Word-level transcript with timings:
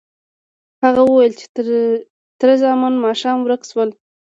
هغه 0.83 1.01
وویل 1.05 1.33
چې 1.39 1.45
تره 2.39 2.53
زامن 2.63 2.93
ماښام 3.05 3.37
ورک 3.41 3.61
شول. 3.71 3.89